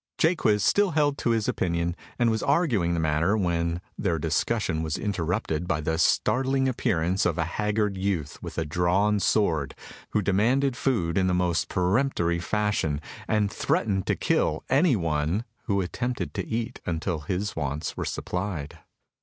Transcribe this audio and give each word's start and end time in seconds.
Jaques 0.17 0.63
still 0.63 0.91
held 0.97 1.15
to 1.19 1.29
his 1.29 1.47
opinion, 1.47 1.95
and 2.17 2.31
was 2.31 2.41
arguing 2.41 2.95
the 2.95 2.99
matter, 2.99 3.37
when 3.37 3.81
their 3.99 4.17
discussion 4.17 4.81
was 4.81 4.97
interrupted 4.97 5.67
by 5.67 5.79
the 5.79 5.99
startling 5.99 6.67
appearance 6.67 7.23
of 7.23 7.37
a 7.37 7.43
haggard 7.43 7.95
youth 7.97 8.41
with 8.41 8.57
a 8.57 8.65
drawn 8.65 9.19
sword, 9.19 9.75
who 10.09 10.23
demanded 10.23 10.75
food 10.75 11.19
in 11.19 11.27
the 11.27 11.35
most 11.35 11.69
peremptory 11.69 12.39
fashion, 12.39 12.99
and 13.27 13.51
threatened 13.51 14.07
to 14.07 14.15
kill 14.15 14.63
anyone 14.71 15.43
who 15.65 15.81
attempted 15.81 16.33
to 16.33 16.47
eat 16.47 16.81
until 16.87 17.19
his 17.19 17.55
wants 17.55 17.95
were 17.95 18.03
supplied. 18.03 18.79